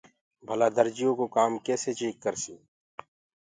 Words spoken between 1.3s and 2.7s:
ڪآم ڪيسي چيڪ ڪرسي